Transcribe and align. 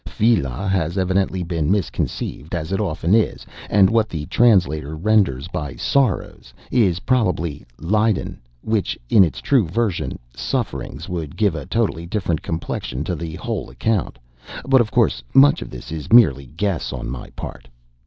'Viele' 0.07 0.67
has 0.67 0.97
evidently 0.97 1.43
been 1.43 1.69
misconceived 1.71 2.55
(as 2.55 2.71
it 2.71 2.79
often 2.79 3.13
is), 3.13 3.45
and 3.69 3.87
what 3.87 4.09
the 4.09 4.25
translator 4.25 4.95
renders 4.95 5.47
by 5.47 5.75
'sorrows,' 5.75 6.51
is 6.71 7.01
probably 7.01 7.63
'lieden,' 7.77 8.39
which, 8.63 8.97
in 9.11 9.23
its 9.23 9.39
true 9.41 9.67
version, 9.67 10.17
'sufferings,' 10.35 11.07
would 11.07 11.37
give 11.37 11.53
a 11.53 11.67
totally 11.67 12.07
different 12.07 12.41
complexion 12.41 13.03
to 13.03 13.13
the 13.13 13.35
whole 13.35 13.69
account; 13.69 14.17
but, 14.67 14.81
of 14.81 14.89
course, 14.89 15.21
much 15.35 15.61
of 15.61 15.69
this 15.69 15.91
is 15.91 16.11
merely 16.11 16.47
guess, 16.47 16.91
on 16.91 17.07
my 17.07 17.29
part. 17.35 17.67